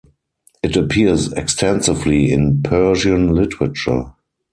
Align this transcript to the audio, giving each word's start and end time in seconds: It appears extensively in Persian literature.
It 0.63 0.75
appears 0.75 1.31
extensively 1.33 2.31
in 2.33 2.63
Persian 2.63 3.35
literature. 3.35 4.15